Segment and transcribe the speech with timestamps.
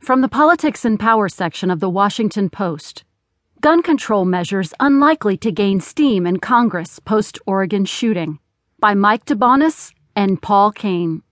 [0.00, 3.04] From the Politics and Power section of the Washington Post
[3.60, 8.38] Gun control measures unlikely to gain steam in Congress post Oregon shooting
[8.78, 11.22] by Mike DeBonis and Paul Kane.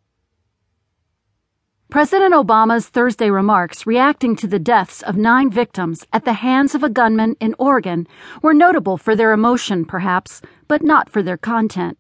[1.89, 6.85] President Obama's Thursday remarks reacting to the deaths of nine victims at the hands of
[6.85, 8.07] a gunman in Oregon
[8.43, 11.97] were notable for their emotion, perhaps, but not for their content.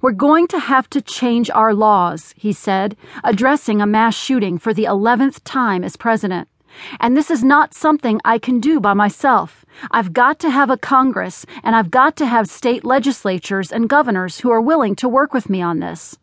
[0.00, 4.72] We're going to have to change our laws, he said, addressing a mass shooting for
[4.72, 6.46] the 11th time as president.
[7.00, 9.66] And this is not something I can do by myself.
[9.90, 14.38] I've got to have a Congress, and I've got to have state legislatures and governors
[14.38, 16.16] who are willing to work with me on this.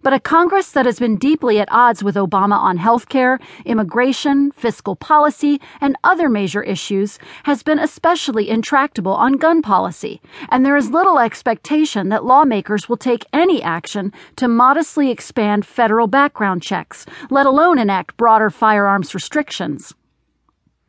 [0.00, 4.52] But a Congress that has been deeply at odds with Obama on health care, immigration,
[4.52, 10.20] fiscal policy, and other major issues has been especially intractable on gun policy,
[10.50, 16.06] and there is little expectation that lawmakers will take any action to modestly expand federal
[16.06, 19.94] background checks, let alone enact broader firearms restrictions.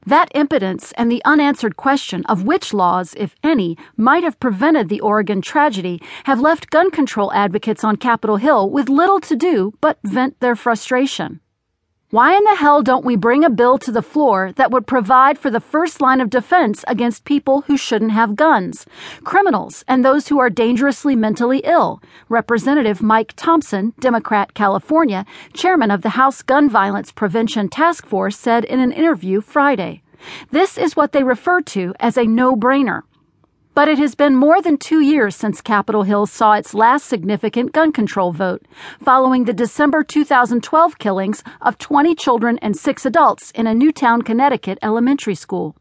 [0.05, 5.02] That impotence and the unanswered question of which laws, if any, might have prevented the
[5.02, 10.00] Oregon tragedy have left gun control advocates on Capitol Hill with little to do but
[10.03, 11.41] vent their frustration.
[12.12, 15.38] Why in the hell don't we bring a bill to the floor that would provide
[15.38, 18.88] for the first line of defense against people who shouldn't have guns,
[19.24, 22.02] criminals, and those who are dangerously mentally ill?
[22.28, 28.66] Representative Mike Thompson, Democrat, California, chairman of the House Gun Violence Prevention Task Force, said
[28.66, 30.02] in an interview Friday.
[30.50, 33.04] This is what they refer to as a no brainer.
[33.80, 37.72] But it has been more than two years since Capitol Hill saw its last significant
[37.72, 38.67] gun control vote,
[39.02, 44.80] following the December 2012 killings of 20 children and six adults in a Newtown, Connecticut
[44.81, 45.77] elementary school.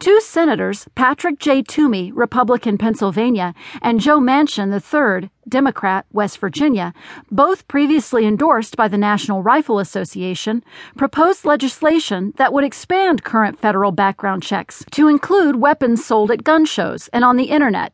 [0.00, 1.60] Two senators, Patrick J.
[1.60, 6.94] Toomey, Republican, Pennsylvania, and Joe Manchin III, Democrat, West Virginia,
[7.30, 10.64] both previously endorsed by the National Rifle Association,
[10.96, 16.64] proposed legislation that would expand current federal background checks to include weapons sold at gun
[16.64, 17.92] shows and on the Internet.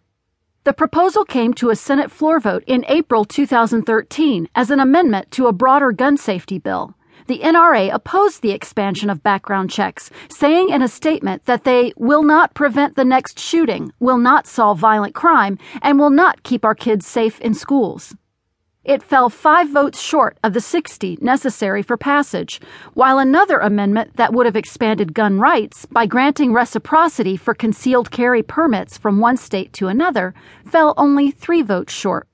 [0.63, 5.49] The proposal came to a Senate floor vote in April 2013 as an amendment to
[5.49, 6.96] a broader gun safety bill
[7.27, 12.23] the NRA opposed the expansion of background checks, saying in a statement that they will
[12.23, 16.75] not prevent the next shooting, will not solve violent crime, and will not keep our
[16.75, 18.15] kids safe in schools.
[18.87, 22.61] It fell five votes short of the 60 necessary for passage,
[22.95, 28.45] while another amendment that would have expanded gun rights by granting reciprocity for concealed carry
[28.45, 32.29] permits from one state to another fell only three votes short.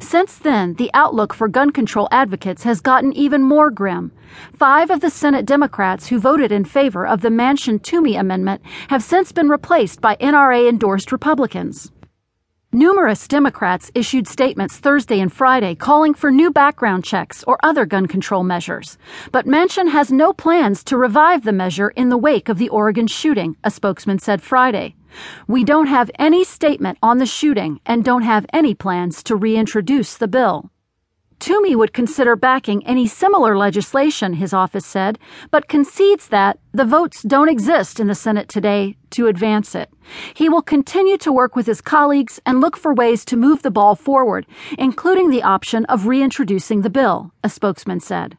[0.00, 4.12] Since then, the outlook for gun control advocates has gotten even more grim.
[4.52, 9.02] Five of the Senate Democrats who voted in favor of the Manchin Toomey amendment have
[9.02, 11.92] since been replaced by NRA endorsed Republicans.
[12.72, 18.06] Numerous Democrats issued statements Thursday and Friday calling for new background checks or other gun
[18.06, 18.96] control measures,
[19.32, 23.08] but Manchin has no plans to revive the measure in the wake of the Oregon
[23.08, 24.94] shooting, a spokesman said Friday.
[25.48, 30.16] We don't have any statement on the shooting and don't have any plans to reintroduce
[30.16, 30.70] the bill.
[31.40, 35.18] Toomey would consider backing any similar legislation, his office said,
[35.50, 39.90] but concedes that the votes don't exist in the Senate today to advance it.
[40.34, 43.70] He will continue to work with his colleagues and look for ways to move the
[43.70, 44.46] ball forward,
[44.78, 48.36] including the option of reintroducing the bill, a spokesman said.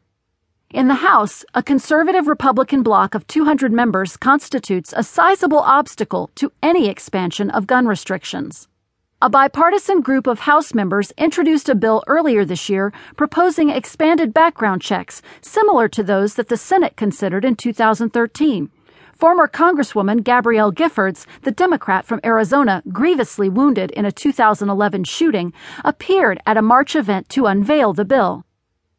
[0.70, 6.54] In the House, a conservative Republican bloc of 200 members constitutes a sizable obstacle to
[6.64, 8.70] any expansion of gun restrictions.
[9.24, 14.82] A bipartisan group of House members introduced a bill earlier this year proposing expanded background
[14.82, 18.72] checks similar to those that the Senate considered in 2013.
[19.14, 25.54] Former Congresswoman Gabrielle Giffords, the Democrat from Arizona grievously wounded in a 2011 shooting,
[25.86, 28.44] appeared at a March event to unveil the bill.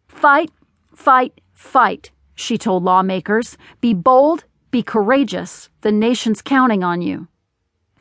[0.06, 0.52] Fight,
[0.94, 3.56] fight, Fight, she told lawmakers.
[3.80, 5.68] Be bold, be courageous.
[5.82, 7.28] The nation's counting on you.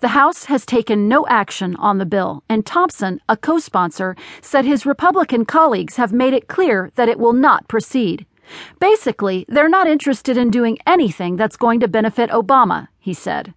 [0.02, 4.66] The House has taken no action on the bill, and Thompson, a co sponsor, said
[4.66, 8.26] his Republican colleagues have made it clear that it will not proceed.
[8.80, 13.53] Basically, they're not interested in doing anything that's going to benefit Obama, he said.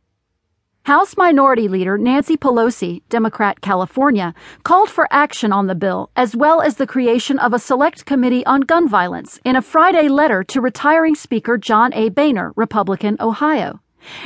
[0.83, 6.61] House Minority Leader Nancy Pelosi, Democrat California, called for action on the bill as well
[6.61, 10.61] as the creation of a select committee on gun violence in a Friday letter to
[10.61, 12.11] retiring Speaker John A.
[12.11, 13.81] Boehner, Republican, Ohio.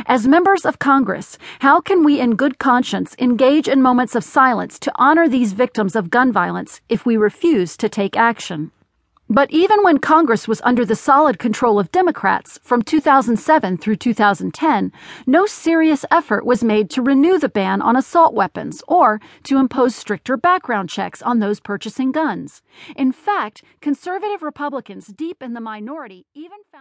[0.06, 4.78] As members of Congress, how can we in good conscience engage in moments of silence
[4.80, 8.70] to honor these victims of gun violence if we refuse to take action?
[9.30, 14.90] But even when Congress was under the solid control of Democrats from 2007 through 2010,
[15.26, 19.94] no serious effort was made to renew the ban on assault weapons or to impose
[19.94, 22.62] stricter background checks on those purchasing guns.
[22.96, 26.76] In fact, conservative Republicans deep in the minority even found